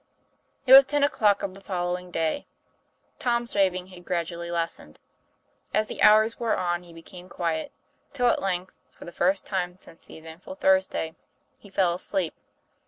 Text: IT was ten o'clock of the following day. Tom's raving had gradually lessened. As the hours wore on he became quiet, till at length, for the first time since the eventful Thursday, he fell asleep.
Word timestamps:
IT 0.65 0.73
was 0.73 0.87
ten 0.87 1.03
o'clock 1.03 1.43
of 1.43 1.53
the 1.53 1.61
following 1.61 2.09
day. 2.09 2.47
Tom's 3.19 3.53
raving 3.53 3.85
had 3.93 4.03
gradually 4.03 4.49
lessened. 4.49 4.99
As 5.75 5.85
the 5.85 6.01
hours 6.01 6.39
wore 6.39 6.57
on 6.57 6.81
he 6.81 6.91
became 6.91 7.29
quiet, 7.29 7.71
till 8.11 8.25
at 8.25 8.41
length, 8.41 8.79
for 8.89 9.05
the 9.05 9.11
first 9.11 9.45
time 9.45 9.77
since 9.79 10.03
the 10.05 10.17
eventful 10.17 10.55
Thursday, 10.55 11.15
he 11.59 11.69
fell 11.69 11.93
asleep. 11.93 12.33